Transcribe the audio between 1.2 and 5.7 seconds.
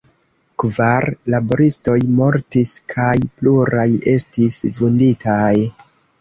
laboristoj mortis kaj pluraj estis vunditaj.